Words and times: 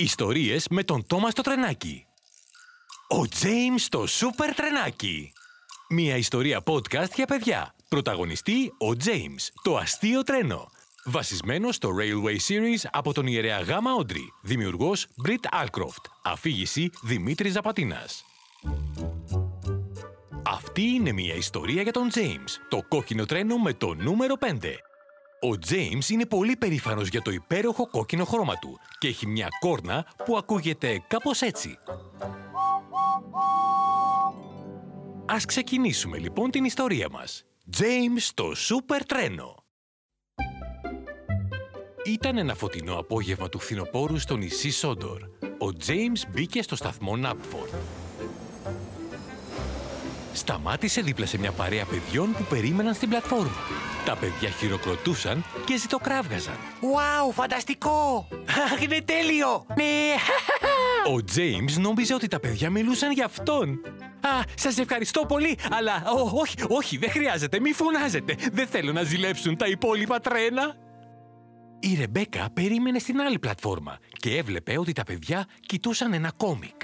Ιστορίες 0.00 0.68
με 0.68 0.82
τον 0.82 1.06
Τόμας 1.06 1.34
το 1.34 1.42
τρενάκι. 1.42 2.06
Ο 3.08 3.28
Τζέιμς 3.28 3.88
το 3.88 4.06
σούπερ 4.06 4.54
τρενάκι. 4.54 5.32
Μια 5.88 6.16
ιστορία 6.16 6.62
podcast 6.64 7.10
για 7.14 7.26
παιδιά. 7.26 7.74
Πρωταγωνιστή 7.88 8.72
ο 8.78 8.96
Τζέιμς, 8.96 9.50
το 9.62 9.76
αστείο 9.76 10.22
τρένο. 10.22 10.70
Βασισμένος 11.04 11.74
στο 11.74 11.90
Railway 11.98 12.36
Series 12.48 12.88
από 12.90 13.12
τον 13.12 13.26
ιερέα 13.26 13.60
Γάμα 13.60 13.94
Όντρι. 13.94 14.32
Δημιουργός 14.42 15.06
Brit 15.26 15.64
Alcroft. 15.64 16.04
Αφήγηση 16.22 16.90
Δημήτρης 17.02 17.52
Ζαπατίνας. 17.52 18.24
Αυτή 20.44 20.82
είναι 20.82 21.12
μια 21.12 21.34
ιστορία 21.34 21.82
για 21.82 21.92
τον 21.92 22.08
James, 22.14 22.50
το 22.68 22.82
κόκκινο 22.88 23.24
τρένο 23.24 23.56
με 23.58 23.72
το 23.72 23.94
νούμερο 23.94 24.34
5. 24.36 24.87
Ο 25.40 25.58
James 25.68 26.08
είναι 26.08 26.26
πολύ 26.26 26.56
περήφανος 26.56 27.08
για 27.08 27.22
το 27.22 27.30
υπέροχο 27.30 27.90
κόκκινο 27.90 28.24
χρώμα 28.24 28.54
του 28.56 28.78
και 28.98 29.08
έχει 29.08 29.26
μια 29.26 29.48
κόρνα 29.60 30.06
που 30.24 30.36
ακούγεται 30.36 31.02
κάπως 31.08 31.40
έτσι. 31.42 31.78
Ας 35.26 35.44
ξεκινήσουμε 35.44 36.18
λοιπόν 36.18 36.50
την 36.50 36.64
ιστορία 36.64 37.08
μας. 37.10 37.44
James 37.76 38.30
το 38.34 38.54
σούπερ 38.54 39.04
τρένο. 39.04 39.54
Ήταν 42.04 42.38
ένα 42.38 42.54
φωτεινό 42.54 42.98
απόγευμα 42.98 43.48
του 43.48 43.58
φθινοπόρου 43.58 44.18
στο 44.18 44.36
νησί 44.36 44.70
Σόντορ. 44.70 45.22
Ο 45.42 45.76
James 45.86 46.28
μπήκε 46.32 46.62
στο 46.62 46.76
σταθμό 46.76 47.16
Νάπφορντ. 47.16 47.72
Σταμάτησε 50.38 51.00
δίπλα 51.00 51.26
σε 51.26 51.38
μια 51.38 51.52
παρέα 51.52 51.84
παιδιών 51.84 52.32
που 52.32 52.44
περίμεναν 52.48 52.94
στην 52.94 53.08
πλατφόρμα. 53.08 53.56
Τα 54.04 54.16
παιδιά 54.16 54.48
χειροκροτούσαν 54.48 55.44
και 55.64 55.76
ζητοκράβγαζαν. 55.76 56.54
Wow, 56.80 57.32
φανταστικό! 57.32 58.28
Αχ, 58.48 58.82
είναι 58.82 59.00
τέλειο! 59.00 59.66
Ναι! 59.76 60.14
Ο 61.14 61.24
Τζέιμς 61.24 61.76
νόμιζε 61.76 62.14
ότι 62.14 62.28
τα 62.28 62.40
παιδιά 62.40 62.70
μιλούσαν 62.70 63.12
για 63.12 63.24
αυτόν. 63.24 63.80
Α, 64.20 64.42
σας 64.54 64.78
ευχαριστώ 64.78 65.26
πολύ, 65.26 65.58
αλλά 65.70 66.04
ό, 66.16 66.38
όχι, 66.38 66.54
όχι, 66.68 66.96
δεν 66.96 67.10
χρειάζεται, 67.10 67.60
μη 67.60 67.72
φωνάζετε. 67.72 68.36
Δεν 68.52 68.66
θέλω 68.66 68.92
να 68.92 69.02
ζηλέψουν 69.02 69.56
τα 69.56 69.66
υπόλοιπα 69.66 70.20
τρένα. 70.20 70.74
Η 71.80 71.96
Ρεμπέκα 72.00 72.50
περίμενε 72.54 72.98
στην 72.98 73.20
άλλη 73.20 73.38
πλατφόρμα 73.38 73.98
και 74.12 74.36
έβλεπε 74.36 74.78
ότι 74.78 74.92
τα 74.92 75.02
παιδιά 75.02 75.46
κοιτούσαν 75.66 76.12
ένα 76.12 76.32
κόμικ. 76.36 76.82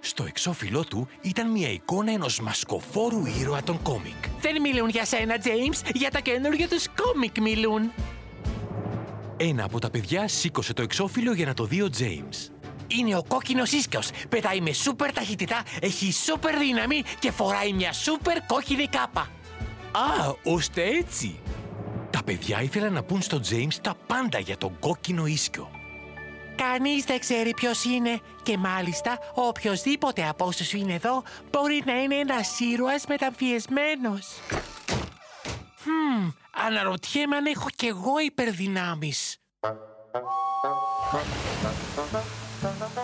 Στο 0.00 0.24
εξώφυλλό 0.24 0.84
του 0.84 1.08
ήταν 1.20 1.50
μια 1.50 1.68
εικόνα 1.68 2.12
ενός 2.12 2.40
μασκοφόρου 2.40 3.26
ήρωα 3.40 3.62
των 3.62 3.82
κόμικ. 3.82 4.26
Δεν 4.40 4.60
μιλούν 4.60 4.88
για 4.88 5.04
σένα, 5.04 5.36
James, 5.42 5.90
για 5.94 6.10
τα 6.10 6.20
καινούργια 6.20 6.68
τους 6.68 6.86
κόμικ 6.96 7.40
μιλούν. 7.40 7.92
Ένα 9.36 9.64
από 9.64 9.78
τα 9.78 9.90
παιδιά 9.90 10.28
σήκωσε 10.28 10.72
το 10.72 10.82
εξώφυλλο 10.82 11.32
για 11.32 11.46
να 11.46 11.54
το 11.54 11.64
δει 11.64 11.82
ο 11.82 11.88
James. 11.98 12.50
Είναι 12.86 13.16
ο 13.16 13.24
κόκκινος 13.28 13.72
ίσκιος. 13.72 14.10
Πετάει 14.28 14.60
με 14.60 14.72
σούπερ 14.72 15.12
ταχύτητα, 15.12 15.62
έχει 15.80 16.12
σούπερ 16.12 16.58
δύναμη 16.58 17.02
και 17.18 17.30
φοράει 17.30 17.72
μια 17.72 17.92
σούπερ 17.92 18.46
κόκκινη 18.46 18.86
κάπα. 18.86 19.20
Α, 19.92 20.34
ώστε 20.44 20.82
έτσι. 20.84 21.40
Τα 22.10 22.22
παιδιά 22.22 22.62
ήθελαν 22.62 22.92
να 22.92 23.02
πούν 23.02 23.22
στο 23.22 23.40
James 23.50 23.74
τα 23.82 23.94
πάντα 24.06 24.38
για 24.38 24.56
τον 24.56 24.78
κόκκινο 24.78 25.26
ίσκιο. 25.26 25.70
Κανείς 26.60 27.04
δεν 27.04 27.20
ξέρει 27.20 27.54
ποιος 27.54 27.84
είναι 27.84 28.20
και 28.42 28.56
μάλιστα 28.56 29.18
οποιοδήποτε 29.34 30.28
από 30.28 30.44
όσους 30.44 30.72
είναι 30.72 30.94
εδώ 30.94 31.22
μπορεί 31.50 31.82
να 31.86 32.02
είναι 32.02 32.14
ένας 32.14 32.60
ήρωας 32.60 33.04
μεταμφιεσμένος. 33.08 34.28
Χμ, 35.82 36.28
αναρωτιέμαι 36.66 37.36
αν 37.36 37.46
έχω 37.46 37.66
κι 37.76 37.86
εγώ 37.86 38.18
υπερδυνάμεις. 38.24 39.36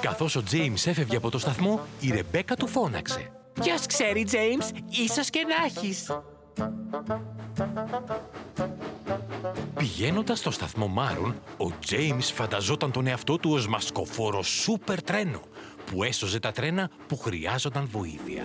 Καθώς 0.01 0.37
ο 0.37 0.43
James 0.51 0.87
έφευγε 0.87 1.17
από 1.17 1.31
το 1.31 1.39
σταθμό, 1.39 1.81
η 2.01 2.11
Ρεμπέκα 2.11 2.57
του 2.57 2.67
φώναξε. 2.67 3.33
Ποιος 3.61 3.87
ξέρει, 3.87 4.27
James, 4.31 4.79
ίσως 4.89 5.31
και 5.31 5.47
να 5.49 5.65
έχεις. 5.65 6.11
Πηγαίνοντας 9.87 10.39
στο 10.39 10.51
σταθμό 10.51 10.87
Μάρον, 10.87 11.35
ο 11.59 11.73
James 11.89 12.33
φανταζόταν 12.35 12.91
τον 12.91 13.07
εαυτό 13.07 13.39
του 13.39 13.51
ως 13.53 13.69
μασκοφόρο 13.69 14.43
σούπερ 14.43 15.03
τρένο 15.03 15.41
που 15.87 16.03
έσωζε 16.03 16.39
τα 16.39 16.53
τρένα 16.53 16.91
που 17.07 17.17
χρειάζονταν 17.19 17.89
βοήθεια. 17.93 18.45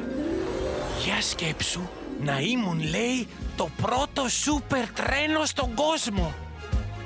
Για 1.04 1.22
σκέψου, 1.22 1.82
να 2.22 2.40
ήμουν, 2.40 2.80
λέει, 2.80 3.28
το 3.56 3.70
πρώτο 3.82 4.30
σούπερ 4.30 4.88
τρένο 4.88 5.46
στον 5.46 5.74
κόσμο. 5.74 6.34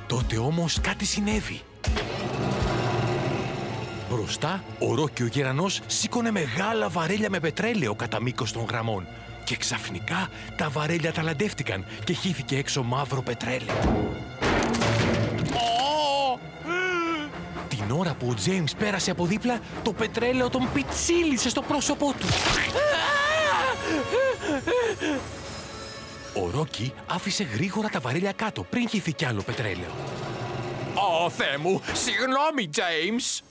Τότε 0.08 0.38
όμως 0.38 0.82
κάτι 0.82 1.06
συνέβη. 1.06 1.62
Μπροστά, 4.10 4.64
ο 4.80 4.96
Ρόκι 4.96 5.24
ο 5.24 5.28
Γερανός 5.28 5.82
σήκωνε 5.88 6.32
μεγάλα 6.32 6.90
βαρέλια 6.90 7.30
με 7.30 7.40
πετρέλαιο 7.40 7.96
κατά 7.96 8.22
μήκος 8.22 8.52
των 8.52 8.66
γραμμών 8.70 9.08
και 9.44 9.56
ξαφνικά 9.56 10.30
τα 10.56 10.70
βαρέλια 10.70 11.14
ταλαντεύτηκαν 11.14 11.86
και 12.04 12.14
χύθηκε 12.14 12.58
έξω 12.58 12.84
μαύρο 12.84 13.22
πετρέλαιο. 13.22 14.25
Που 18.20 18.28
ο 18.30 18.34
Τζέιμς 18.34 18.74
πέρασε 18.74 19.12
από 19.12 19.26
δίπλα, 19.26 19.60
το 19.84 19.94
πετρέλαιο 19.94 20.50
τον 20.50 20.70
πιτσίλησε 20.74 21.50
στο 21.50 21.62
πρόσωπό 21.62 22.14
του. 22.20 22.28
Ο 26.44 26.50
Ρόκι 26.50 26.94
άφησε 27.08 27.44
γρήγορα 27.44 27.90
τα 27.90 28.00
βαρέλια 28.00 28.32
κάτω 28.32 28.64
πριν 28.64 28.90
χυθεί 28.90 29.14
κι 29.14 29.26
άλλο 29.26 29.42
πετρέλαιο. 29.42 29.92
Ω, 31.24 31.30
Θεέ 31.30 31.58
μου, 31.58 31.82
συγγνώμη, 31.94 32.70
James. 32.76 33.44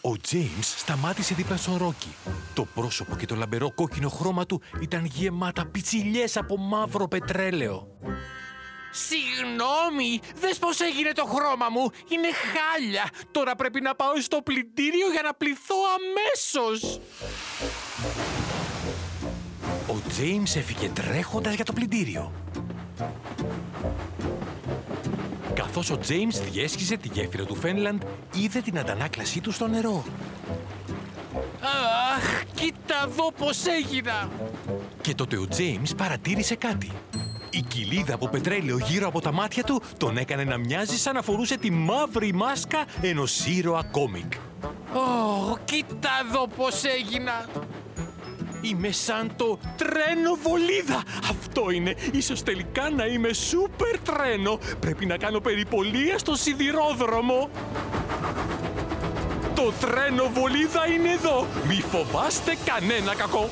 Ο 0.00 0.14
James 0.30 0.64
σταμάτησε 0.76 1.34
δίπλα 1.34 1.56
στον 1.56 1.76
Ρόκι. 1.76 2.14
Το 2.54 2.64
πρόσωπο 2.74 3.16
και 3.16 3.26
το 3.26 3.34
λαμπερό 3.34 3.72
κόκκινο 3.74 4.08
χρώμα 4.08 4.46
του 4.46 4.62
ήταν 4.80 5.04
γεμάτα 5.04 5.66
πιτσιλιές 5.66 6.36
από 6.36 6.56
μαύρο 6.58 7.08
πετρέλαιο. 7.08 7.88
Συγγνώμη, 8.96 10.20
δες 10.40 10.58
πως 10.58 10.80
έγινε 10.80 11.12
το 11.12 11.24
χρώμα 11.24 11.68
μου. 11.68 11.90
Είναι 12.08 12.28
χάλια. 12.32 13.10
Τώρα 13.30 13.54
πρέπει 13.54 13.80
να 13.80 13.94
πάω 13.94 14.20
στο 14.20 14.42
πλυντήριο 14.42 15.10
για 15.12 15.22
να 15.22 15.34
πληθώ 15.34 15.76
αμέσως. 15.96 17.00
Ο 19.88 19.94
James 20.18 20.56
έφυγε 20.56 20.88
τρέχοντας 20.88 21.54
για 21.54 21.64
το 21.64 21.72
πλυντήριο. 21.72 22.32
Καθώς 25.54 25.90
ο 25.90 25.98
James 26.08 26.50
διέσχιζε 26.50 26.96
τη 26.96 27.08
γέφυρα 27.08 27.44
του 27.44 27.54
Φένλαντ, 27.54 28.02
είδε 28.34 28.60
την 28.60 28.78
αντανάκλασή 28.78 29.40
του 29.40 29.52
στο 29.52 29.66
νερό. 29.66 30.04
Αχ, 31.60 32.42
κοίτα 32.54 33.02
εδώ 33.04 33.32
πως 33.32 33.66
έγινα. 33.66 34.30
Και 35.00 35.14
τότε 35.14 35.36
ο 35.36 35.46
James 35.56 35.96
παρατήρησε 35.96 36.54
κάτι. 36.54 36.92
Η 37.56 37.62
κοιλίδα 37.62 38.14
από 38.14 38.28
πετρέλαιο 38.28 38.78
γύρω 38.78 39.06
από 39.06 39.20
τα 39.20 39.32
μάτια 39.32 39.62
του 39.62 39.82
τον 39.96 40.16
έκανε 40.16 40.44
να 40.44 40.56
μοιάζει 40.56 40.98
σαν 40.98 41.14
να 41.14 41.22
φορούσε 41.22 41.58
τη 41.58 41.70
μαύρη 41.70 42.32
μάσκα 42.34 42.84
ενός 43.00 43.46
ήρωα 43.46 43.82
κόμικ. 43.90 44.32
Ω, 44.94 45.56
κοίτα 45.64 46.10
εδώ 46.28 46.48
πως 46.56 46.82
έγινα. 46.84 47.48
Είμαι 48.60 48.90
σαν 48.90 49.32
το 49.36 49.58
τρένο 49.76 50.34
βολίδα. 50.42 51.02
Αυτό 51.30 51.70
είναι. 51.70 51.94
Ίσως 52.12 52.42
τελικά 52.42 52.90
να 52.90 53.04
είμαι 53.06 53.32
σούπερ 53.32 53.98
τρένο. 53.98 54.58
Πρέπει 54.80 55.06
να 55.06 55.16
κάνω 55.16 55.40
περιπολία 55.40 56.18
στο 56.18 56.34
σιδηρόδρομο. 56.34 57.50
Το 59.54 59.72
τρένο 59.80 60.30
βολίδα 60.32 60.86
είναι 60.86 61.12
εδώ. 61.12 61.46
Μη 61.68 61.84
φοβάστε 61.90 62.56
κανένα 62.64 63.14
κακό. 63.14 63.48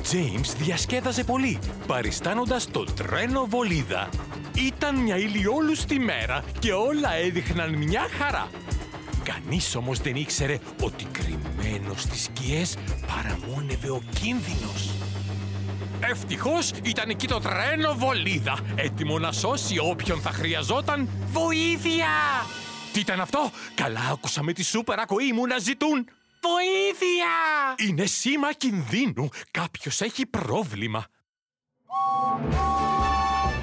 Ο 0.00 0.02
James 0.12 0.54
διασκέδαζε 0.58 1.24
πολύ, 1.24 1.58
παριστάνοντας 1.86 2.70
το 2.70 2.84
τρένο 2.84 3.46
βολίδα. 3.48 4.08
Ήταν 4.54 4.96
μια 4.96 5.16
ηλιόλουστη 5.16 5.98
μέρα 5.98 6.44
και 6.58 6.72
όλα 6.72 7.14
έδειχναν 7.14 7.74
μια 7.74 8.06
χαρά. 8.18 8.48
Κανείς 9.24 9.74
όμως 9.74 9.98
δεν 9.98 10.16
ήξερε 10.16 10.58
ότι 10.82 11.04
κρυμμένος 11.04 12.00
στις 12.00 12.22
σκιές 12.22 12.76
παραμόνευε 13.06 13.90
ο 13.90 14.02
κίνδυνος. 14.20 14.90
Ευτυχώς 16.00 16.70
ήταν 16.82 17.10
εκεί 17.10 17.26
το 17.26 17.38
τρένο 17.38 17.94
βολίδα, 17.94 18.58
έτοιμο 18.74 19.18
να 19.18 19.32
σώσει 19.32 19.78
όποιον 19.78 20.20
θα 20.20 20.30
χρειαζόταν 20.30 21.08
Βοήθεια! 21.32 22.06
Τι 22.92 23.00
ήταν 23.00 23.20
αυτό; 23.20 23.50
Καλά 23.74 24.00
άκουσα 24.12 24.42
με 24.42 24.52
τη 24.52 24.64
σούπερ 24.64 24.98
ακοή 24.98 25.32
μου 25.32 25.46
να 25.46 25.58
ζητούν. 25.58 26.08
Βοήθεια! 26.40 27.90
Είναι 27.90 28.06
σήμα 28.06 28.52
κινδύνου. 28.52 29.28
Κάποιος 29.50 30.00
έχει 30.00 30.26
πρόβλημα. 30.26 31.04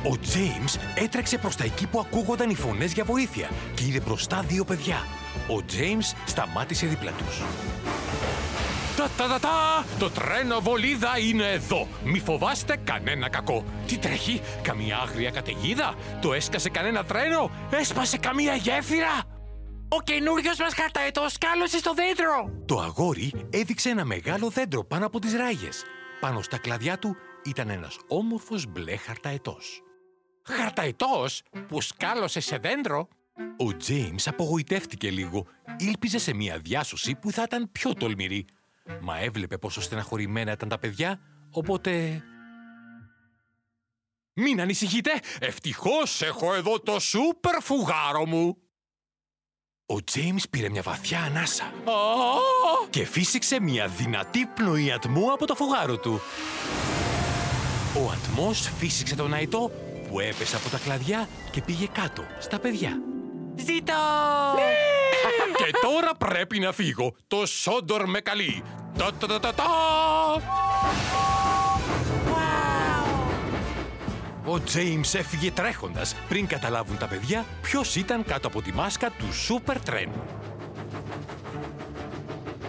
Ο 0.04 0.20
James 0.22 0.80
έτρεξε 0.96 1.38
προς 1.38 1.56
τα 1.56 1.64
εκεί 1.64 1.88
που 1.88 2.00
ακούγονταν 2.00 2.50
οι 2.50 2.56
φωνές 2.56 2.94
για 2.94 3.04
βοήθεια 3.04 3.50
και 3.76 3.84
είδε 3.84 4.00
μπροστά 4.00 4.42
δύο 4.42 4.64
παιδιά. 4.64 4.98
Ο 5.48 5.64
James 5.72 6.16
σταμάτησε 6.26 6.86
δίπλα 6.86 7.12
τους. 7.12 7.42
Τα, 8.98 9.10
τα, 9.18 9.28
τα, 9.28 9.40
τα! 9.40 9.86
Το 10.00 10.10
τρένο 10.10 10.60
βολίδα 10.60 11.20
είναι 11.20 11.52
εδώ. 11.52 11.88
Μη 12.04 12.20
φοβάστε 12.20 12.78
κανένα 12.84 13.30
κακό. 13.30 13.64
Τι 13.88 13.98
τρέχει, 13.98 14.42
καμία 14.62 14.98
άγρια 14.98 15.30
καταιγίδα; 15.30 15.96
Το 16.22 16.34
έσκασε 16.34 16.70
κανένα 16.70 17.04
τρένο; 17.06 17.52
Έσπασε 17.70 18.18
καμία 18.18 18.56
γέφυρα; 18.56 19.37
Ο 19.90 20.02
καινούριος 20.02 20.60
μας 20.60 20.74
χαρταετός 20.74 21.32
σκάλωσε 21.32 21.78
στο 21.78 21.94
δέντρο! 21.94 22.64
Το 22.66 22.80
αγόρι 22.80 23.34
έδειξε 23.50 23.90
ένα 23.90 24.06
μεγάλο 24.06 24.50
δέντρο 24.50 24.84
πάνω 24.84 25.06
από 25.06 25.20
τις 25.20 25.34
ράγες. 25.34 25.84
Πάνω 26.20 26.42
στα 26.42 26.58
κλαδιά 26.58 26.98
του 26.98 27.16
ήταν 27.46 27.70
ένας 27.70 27.98
όμορφος 28.08 28.66
μπλε 28.66 28.96
χαρταετός. 28.96 29.82
Χαρταετός 30.44 31.44
που 31.68 31.82
σκάλωσε 31.82 32.40
σε 32.40 32.58
δέντρο; 32.58 33.08
Ο 33.58 33.78
Τζέιμς 33.78 34.28
απογοητεύτηκε 34.28 35.12
λίγο. 35.12 35.46
Ήλπιζε 35.78 36.18
σε 36.18 36.34
μια 36.34 36.58
διάσωση 36.58 37.16
που 37.16 37.32
θα 37.32 37.42
ήταν 37.42 37.72
πιο 37.72 37.94
τολμηρή. 37.94 38.46
Μα 39.02 39.20
έβλεπε 39.20 39.58
πόσο 39.58 39.82
στεναχωρημένα 39.82 40.52
ήταν 40.52 40.70
τα 40.70 40.80
παιδιά, 40.80 41.20
οπότε... 41.52 42.24
Μην 44.34 44.62
ανησυχείτε, 44.62 45.12
ευτυχώς 45.40 46.22
έχω 46.22 46.54
εδώ 46.54 46.80
το 46.80 47.00
σούπερ 47.00 47.62
φουγάρο 47.62 48.26
μου. 48.26 48.58
Ο 49.90 50.04
Τζέιμς 50.04 50.50
πήρε 50.50 50.70
μια 50.70 50.82
βαθιά 50.82 51.20
ανάσα 51.22 51.64
Α, 51.64 51.70
και 52.90 53.06
φύσηξε 53.06 53.62
μια 53.62 53.88
δυνατή 53.88 54.46
πνοή 54.46 54.92
ατμού 54.92 55.32
από 55.32 55.46
το 55.46 55.56
φουγάρο 55.56 55.98
του. 55.98 56.22
Ο 57.94 58.12
ατμός 58.12 58.72
φύσηξε 58.78 59.16
τον 59.16 59.34
αητό 59.34 59.72
που 60.10 60.20
έπεσε 60.20 60.56
από 60.56 60.70
τα 60.70 60.78
κλαδιά 60.78 61.28
και 61.52 61.62
πήγε 61.62 61.88
κάτω 61.92 62.24
στα 62.40 62.60
παιδιά. 62.60 63.02
Ζήτω! 63.56 63.94
Και 65.58 65.72
τώρα 65.82 66.12
πρέπει 66.18 66.60
να 66.60 66.72
φύγω. 66.72 67.16
Το 67.28 67.46
Σόντορ 67.46 68.08
με 68.10 68.20
καλεί. 68.20 68.64
Τα 68.98 69.14
τα 69.20 69.28
τα 69.28 69.40
τα 69.40 69.54
τα. 69.54 69.66
Ο 74.50 74.60
Τζέιμς 74.60 75.14
έφυγε 75.14 75.52
τρέχοντας 75.52 76.16
πριν 76.30 76.48
καταλάβουν 76.48 76.98
τα 76.98 77.08
παιδιά 77.08 77.46
ποιος 77.62 77.96
ήταν 77.96 78.24
κάτω 78.24 78.48
από 78.48 78.62
τη 78.62 78.74
μάσκα 78.74 79.10
του 79.10 79.34
σούπερ 79.34 79.80
τρένου. 79.80 80.24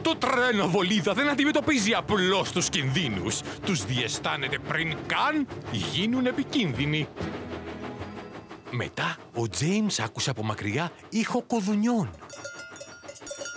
Το 0.03 0.17
τρένο 0.17 0.69
βολίδα 0.69 1.15
δεν 1.15 1.29
αντιμετωπίζει 1.29 1.93
απλώς 1.95 2.53
τους 2.53 2.69
κινδύνους. 2.69 3.41
Τους 3.65 3.85
διαισθάνεται 3.85 4.59
πριν 4.59 4.97
καν 5.07 5.47
γίνουν 5.71 6.27
επικίνδυνοι. 6.27 7.09
Μετά 8.71 9.17
ο 9.35 9.49
Τζέιμς 9.49 9.99
άκουσε 9.99 10.31
από 10.31 10.43
μακριά 10.43 10.91
ήχο 11.09 11.43
κοδουνιών. 11.43 12.07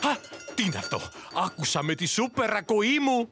Α, 0.01 0.17
τι 0.56 0.63
είναι 0.63 0.77
αυτό. 0.77 1.00
Άκουσα 1.45 1.83
με 1.83 1.95
τη 1.95 2.06
σούπερ 2.06 2.56
ακοή 2.56 3.00
μου. 3.00 3.29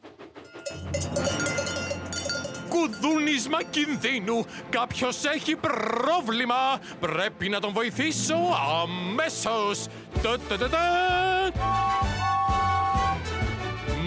Κουδούνισμα 2.80 3.64
κινδύνου. 3.64 4.46
Κάποιος 4.70 5.26
έχει 5.26 5.56
πρόβλημα. 5.56 6.80
Πρέπει 7.00 7.50
να 7.50 7.60
τον 7.60 7.74
βοηθήσω 7.74 8.36
αμέσως. 8.84 9.88
Τα, 10.22 10.38
τα, 10.40 10.58
τα, 10.58 10.70
τα. 10.70 10.80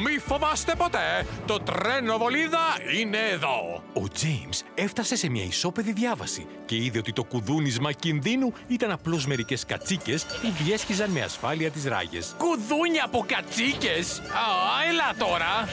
Μη 0.05 0.19
φοβάστε 0.19 0.75
ποτέ. 0.75 1.27
Το 1.47 1.61
τρένο 1.61 2.19
βολίδα 2.19 2.59
είναι 3.01 3.19
εδώ. 3.19 3.83
Ο 3.95 4.09
Τζέιμς 4.09 4.63
έφτασε 4.75 5.17
σε 5.17 5.29
μια 5.29 5.45
ισόπεδη 5.45 5.93
διάβαση 5.93 6.47
και 6.65 6.77
είδε 6.77 6.99
ότι 6.99 7.13
το 7.13 7.25
κουδούνισμα 7.25 7.93
κινδύνου 7.93 8.53
ήταν 8.67 8.91
απλώς 8.91 9.27
μερικές 9.27 9.65
κατσίκες 9.65 10.25
που 10.25 10.53
διέσχιζαν 10.65 11.11
με 11.11 11.21
ασφάλεια 11.21 11.71
τις 11.71 11.85
ράγες. 11.85 12.35
Κουδούνια 12.39 13.05
από 13.05 13.25
κατσίκες. 13.27 14.19
Α, 14.19 14.89
έλα 14.89 15.15
τώρα. 15.19 15.69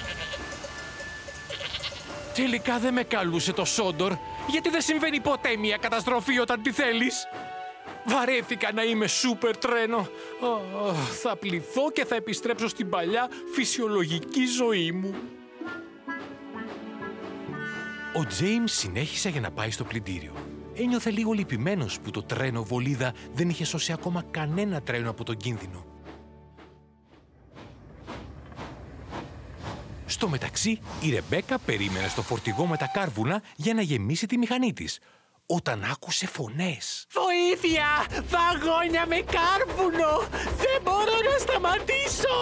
Τελικά 2.39 2.79
δεν 2.79 2.93
με 2.93 3.03
καλούσε 3.03 3.53
το 3.53 3.65
Σόντορ. 3.65 4.13
Γιατί 4.47 4.69
δεν 4.69 4.81
συμβαίνει 4.81 5.19
ποτέ 5.19 5.57
μια 5.57 5.77
καταστροφή 5.77 6.39
όταν 6.39 6.61
τη 6.61 6.71
θέλεις. 6.71 7.27
Βαρέθηκα 8.05 8.71
να 8.73 8.83
είμαι 8.83 9.07
σούπερ 9.07 9.57
τρένο. 9.57 9.97
Α, 9.97 10.93
θα 11.21 11.35
πληθώ 11.35 11.91
και 11.91 12.05
θα 12.05 12.15
επιστρέψω 12.15 12.67
στην 12.67 12.89
παλιά 12.89 13.29
φυσιολογική 13.53 14.45
ζωή 14.45 14.91
μου. 14.91 15.13
Ο 18.17 18.25
Τζέιμς 18.25 18.71
συνέχισε 18.71 19.29
για 19.29 19.41
να 19.41 19.51
πάει 19.51 19.71
στο 19.71 19.83
πλυντήριο. 19.83 20.33
Ένιωθε 20.73 21.09
λίγο 21.09 21.31
λυπημένος 21.31 21.99
που 21.99 22.11
το 22.11 22.23
τρένο 22.23 22.63
βολίδα 22.63 23.13
δεν 23.33 23.49
είχε 23.49 23.65
σώσει 23.65 23.91
ακόμα 23.91 24.23
κανένα 24.31 24.81
τρένο 24.81 25.09
από 25.09 25.23
τον 25.23 25.37
κίνδυνο. 25.37 25.88
Στο 30.19 30.29
μεταξύ, 30.29 30.79
η 31.01 31.09
Ρεμπέκα 31.09 31.59
περίμενε 31.59 32.07
στο 32.07 32.21
φορτηγό 32.21 32.65
με 32.65 32.77
τα 32.77 32.89
κάρβουνα 32.93 33.41
για 33.55 33.73
να 33.73 33.81
γεμίσει 33.81 34.25
τη 34.25 34.37
μηχανή 34.37 34.73
της, 34.73 34.99
όταν 35.45 35.83
άκουσε 35.91 36.27
φωνές. 36.27 37.05
Βοήθεια! 37.11 37.87
Βαγόνια 38.29 39.05
με 39.07 39.15
κάρβουνο! 39.15 40.17
Δεν 40.31 40.81
μπορώ 40.83 41.15
να 41.31 41.37
σταματήσω! 41.39 42.37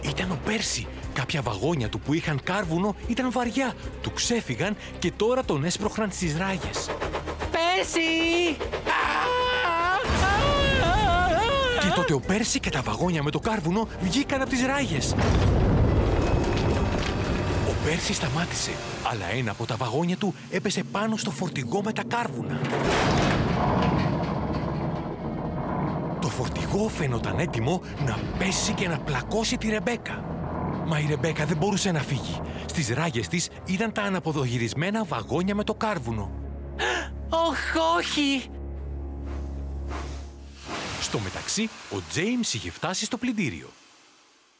Ήταν 0.00 0.30
ο 0.30 0.38
Πέρσι. 0.44 0.86
Κάποια 1.12 1.42
βαγόνια 1.42 1.88
του 1.88 2.00
που 2.00 2.14
είχαν 2.14 2.42
κάρβουνο 2.42 2.96
ήταν 3.06 3.32
βαριά. 3.32 3.74
Του 4.02 4.12
ξέφυγαν 4.12 4.76
και 4.98 5.12
τώρα 5.16 5.44
τον 5.44 5.64
έσπροχναν 5.64 6.10
στις 6.12 6.36
ράγες. 6.36 6.90
Πέρσι! 7.50 8.00
Α, 8.86 9.04
α, 9.66 10.32
α, 11.76 11.80
Και 11.80 11.92
τότε 11.94 12.12
ο 12.14 12.20
Πέρσι 12.20 12.60
και 12.60 12.70
τα 12.70 12.82
βαγόνια 12.82 13.22
με 13.22 13.30
το 13.30 13.38
κάρβουνο 13.38 13.88
βγήκαν 14.00 14.40
από 14.40 14.50
τις 14.50 14.64
ράγες. 14.64 15.14
Ο 17.84 17.86
Πέρσι 17.86 18.12
σταμάτησε, 18.12 18.70
αλλά 19.10 19.26
ένα 19.30 19.50
από 19.50 19.66
τα 19.66 19.76
βαγόνια 19.76 20.16
του 20.16 20.34
έπεσε 20.50 20.82
πάνω 20.82 21.16
στο 21.16 21.30
φορτηγό 21.30 21.82
με 21.82 21.92
τα 21.92 22.02
κάρβουνα. 22.02 22.60
Το 26.20 26.28
φορτηγό 26.28 26.88
φαίνονταν 26.88 27.38
έτοιμο 27.38 27.82
να 28.06 28.18
πέσει 28.38 28.72
και 28.72 28.88
να 28.88 28.98
πλακώσει 28.98 29.56
τη 29.56 29.68
Ρεμπέκα. 29.68 30.24
Μα 30.86 30.98
η 30.98 31.06
Ρεμπέκα 31.08 31.44
δεν 31.44 31.56
μπορούσε 31.56 31.90
να 31.90 32.00
φύγει. 32.00 32.40
Στις 32.66 32.88
ράγες 32.88 33.28
της 33.28 33.48
ήταν 33.66 33.92
τα 33.92 34.02
αναποδογυρισμένα 34.02 35.04
βαγόνια 35.04 35.54
με 35.54 35.64
το 35.64 35.74
κάρβουνο. 35.74 36.30
Ωχ, 37.28 37.96
όχι! 37.96 38.50
Στο 41.00 41.18
μεταξύ, 41.18 41.68
ο 41.90 41.96
Τζέιμς 42.10 42.54
είχε 42.54 42.70
φτάσει 42.70 43.04
στο 43.04 43.16
πλυντήριο. 43.16 43.68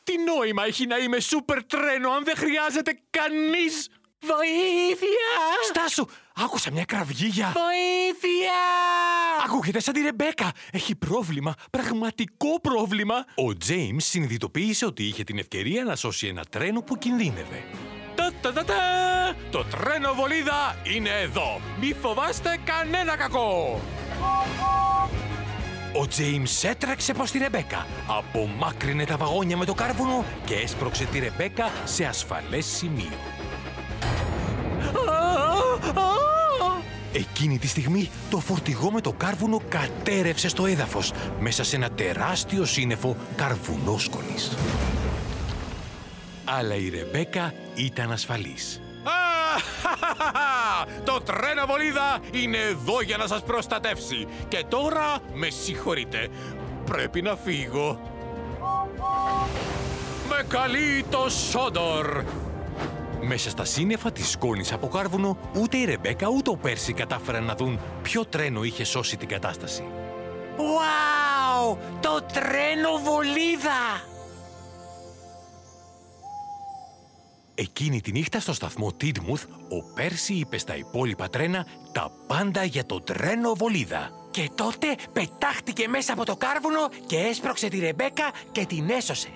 Τι 0.05 0.15
νόημα 0.19 0.65
έχει 0.65 0.87
να 0.87 0.97
είμαι 0.97 1.21
σούπερ 1.21 1.65
τρένο 1.65 2.11
αν 2.11 2.25
δεν 2.25 2.37
χρειάζεται 2.37 2.99
κανείς. 3.11 3.89
Βοήθεια! 4.21 5.35
Στάσου! 5.69 6.07
Άκουσα 6.35 6.71
μια 6.71 6.85
κραυγή 6.85 7.27
για... 7.27 7.53
Βοήθεια! 7.55 8.61
Ακούγεται 9.45 9.81
σαν 9.81 9.95
τη 9.95 10.01
Ρεμπέκα. 10.01 10.53
Έχει 10.73 10.95
πρόβλημα. 10.97 11.55
Πραγματικό 11.71 12.61
πρόβλημα. 12.61 13.25
Ο 13.35 13.57
Τζέιμς 13.57 14.05
συνειδητοποίησε 14.05 14.87
ότι 14.87 15.03
είχε 15.03 15.25
την 15.25 15.39
ευκαιρία 15.39 15.85
να 15.85 15.97
σώσει 15.97 16.27
ένα 16.27 16.45
τρένο 16.51 16.83
που 16.83 16.97
κινδύνευε. 16.99 17.65
Τα, 18.15 18.33
τα, 18.41 18.53
τα, 18.53 18.65
τα. 18.65 18.75
Το 19.51 19.65
τρένο 19.65 20.15
βολίδα 20.15 20.77
είναι 20.95 21.11
εδώ. 21.11 21.61
Μη 21.81 21.95
φοβάστε 22.01 22.61
κανένα 22.65 23.17
κακό. 23.17 23.81
Ο 25.97 26.07
Τζέιμς 26.07 26.65
έτρεξε 26.65 27.13
προς 27.13 27.31
τη 27.31 27.39
Ρεμπέκα, 27.39 27.87
απομάκρυνε 28.07 29.05
τα 29.05 29.17
βαγόνια 29.17 29.57
με 29.57 29.65
το 29.65 29.75
κάρβουνο 29.75 30.25
και 30.45 30.55
έσπρωξε 30.55 31.05
τη 31.05 31.19
Ρεμπέκα 31.19 31.71
σε 31.85 32.05
ασφαλές 32.05 32.67
σημείο. 32.67 33.19
Εκείνη 37.13 37.59
τη 37.59 37.67
στιγμή 37.67 38.11
το 38.31 38.39
φορτηγό 38.39 38.91
με 38.91 39.01
το 39.01 39.13
κάρβουνο 39.13 39.61
κατέρευσε 39.69 40.49
στο 40.49 40.67
έδαφος 40.67 41.13
μέσα 41.41 41.65
σε 41.65 41.77
ένα 41.77 41.91
τεράστιο 41.91 42.65
σύννεφο 42.65 43.17
καρβουνόσκονης. 43.37 44.57
Αλλά 46.45 46.75
η 46.75 46.89
Ρεμπέκα 46.89 47.55
ήταν 47.75 48.13
ασφαλής. 48.13 48.81
Α, 50.85 50.87
χαχαχαχα. 50.87 51.03
Το 51.05 51.21
τρένο 51.21 51.67
βολίδα 51.67 52.19
είναι 52.31 52.59
εδώ 52.59 53.03
για 53.03 53.17
να 53.17 53.27
σας 53.27 53.43
προστατεύσει. 53.43 54.27
Και 54.49 54.65
τώρα 54.69 55.19
με 55.33 55.51
συγχωρείτε. 55.51 56.29
Πρέπει 56.85 57.23
να 57.23 57.37
φύγω. 57.37 58.01
Με 60.29 60.45
καλεί 60.49 61.05
το 61.11 61.29
Σόντορ. 61.29 62.25
Μέσα 63.21 63.51
στα 63.51 63.65
σύννεφα 63.65 64.13
της 64.13 64.31
σκόνης 64.31 64.73
από 64.73 64.89
κάρβουνο, 64.89 65.37
ούτε 65.55 65.77
η 65.77 65.85
Ρεμπέκα 65.85 66.29
ούτε 66.29 66.51
ο 66.51 66.57
Πέρσι 66.57 66.93
κατάφεραν 66.93 67.45
να 67.45 67.55
δουν 67.55 67.81
ποιο 68.03 68.25
τρένο 68.25 68.63
είχε 68.63 68.85
σώσει 68.85 69.17
την 69.17 69.29
κατάσταση. 69.29 69.85
Wow! 70.57 71.77
Το 72.01 72.21
τρένο 72.33 72.99
βολίδα! 73.05 74.14
Εκείνη 77.55 78.01
τη 78.01 78.13
νύχτα 78.13 78.41
στο 78.41 78.53
σταθμό 78.53 78.93
Τίτμουθ, 78.93 79.45
ο 79.69 79.93
Πέρσι 79.95 80.35
είπε 80.35 80.59
στα 80.59 80.77
υπόλοιπα 80.77 81.29
τρένα 81.29 81.67
τα 81.93 82.13
πάντα 82.27 82.65
για 82.65 82.87
το 82.87 83.01
τρένο 83.01 83.55
βολίδα. 83.55 84.11
Και 84.31 84.51
τότε 84.55 84.97
πετάχτηκε 85.13 85.89
μέσα 85.89 86.13
από 86.13 86.25
το 86.25 86.37
κάρβουνο 86.37 86.89
και 87.07 87.17
έσπρωξε 87.17 87.69
τη 87.69 87.79
Ρεμπέκα 87.79 88.31
και 88.53 88.67
την 88.67 88.91
έσωσε. 88.91 89.29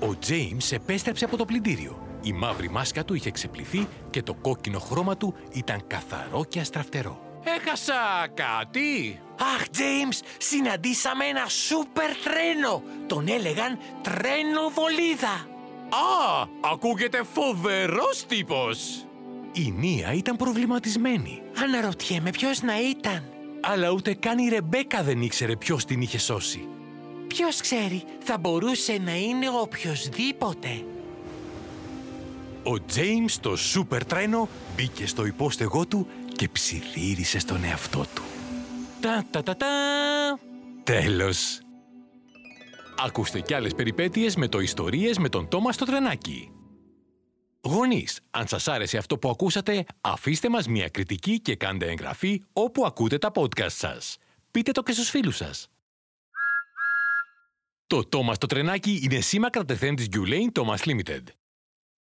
Ο 0.00 0.16
James 0.28 0.72
επέστρεψε 0.72 1.24
από 1.24 1.36
το 1.36 1.44
πλυντήριο. 1.44 2.06
Η 2.22 2.32
μαύρη 2.32 2.70
μάσκα 2.70 3.04
του 3.04 3.14
είχε 3.14 3.30
ξεπληθεί 3.30 3.88
και 4.10 4.22
το 4.22 4.34
κόκκινο 4.34 4.78
χρώμα 4.78 5.16
του 5.16 5.34
ήταν 5.52 5.86
καθαρό 5.86 6.44
και 6.44 6.60
αστραφτερό. 6.60 7.20
Έχασα 7.44 8.28
κάτι. 8.34 9.20
Αχ, 9.40 9.64
James, 9.76 10.26
συναντήσαμε 10.38 11.24
ένα 11.24 11.46
σούπερ 11.46 12.10
τρένο. 12.16 12.82
Τον 13.06 13.28
έλεγαν 13.28 13.78
τρένο 14.02 14.68
βολίδα. 14.74 15.49
Α, 15.90 16.46
ακούγεται 16.60 17.22
φοβερός 17.32 18.26
τύπος. 18.26 19.06
Η 19.52 19.70
Νία 19.70 20.12
ήταν 20.12 20.36
προβληματισμένη. 20.36 21.42
Αναρωτιέμαι 21.62 22.30
ποιος 22.30 22.62
να 22.62 22.80
ήταν. 22.80 23.22
Αλλά 23.60 23.90
ούτε 23.90 24.14
καν 24.14 24.38
η 24.38 24.48
Ρεμπέκα 24.48 25.02
δεν 25.02 25.22
ήξερε 25.22 25.56
ποιος 25.56 25.84
την 25.84 26.00
είχε 26.00 26.18
σώσει. 26.18 26.68
Ποιος 27.26 27.60
ξέρει, 27.60 28.02
θα 28.18 28.38
μπορούσε 28.38 28.98
να 29.04 29.16
είναι 29.16 29.48
οποιοδήποτε. 29.60 30.84
Ο 32.62 32.84
Τζέιμς 32.84 33.40
το 33.40 33.56
σούπερ 33.56 34.04
τρένο 34.04 34.48
μπήκε 34.76 35.06
στο 35.06 35.26
υπόστεγό 35.26 35.86
του 35.86 36.06
και 36.36 36.48
ψιθύρισε 36.48 37.38
στον 37.38 37.64
εαυτό 37.64 38.04
του. 38.14 38.22
Τα 39.00 39.24
τα 39.30 39.42
τα 39.42 39.56
τα. 39.56 39.66
Τέλος. 40.84 41.60
Ακούστε 43.04 43.40
κι 43.40 43.54
άλλες 43.54 43.74
περιπέτειες 43.74 44.36
με 44.36 44.48
το 44.48 44.60
ιστορίες 44.60 45.18
με 45.18 45.28
τον 45.28 45.48
Τόμας 45.48 45.74
στο 45.74 45.84
τρενάκι. 45.84 46.50
Γονείς, 47.60 48.20
αν 48.30 48.46
σας 48.46 48.68
άρεσε 48.68 48.96
αυτό 48.96 49.18
που 49.18 49.28
ακούσατε, 49.28 49.84
αφήστε 50.00 50.48
μας 50.48 50.66
μια 50.66 50.88
κριτική 50.88 51.40
και 51.40 51.56
κάντε 51.56 51.86
εγγραφή 51.86 52.42
όπου 52.52 52.84
ακούτε 52.86 53.18
τα 53.18 53.30
podcast 53.34 53.70
σας. 53.70 54.16
Πείτε 54.50 54.72
το 54.72 54.82
και 54.82 54.92
στους 54.92 55.10
φίλους 55.10 55.36
σας. 55.36 55.68
Το 57.86 58.08
Thomas 58.12 58.38
το 58.38 58.46
τρενάκι 58.46 59.00
είναι 59.02 59.20
σήμα 59.20 59.50
κρατεθέν 59.50 59.94
της 59.94 60.06
Gulane 60.12 60.60
Thomas 60.60 60.78
Limited. 60.78 61.22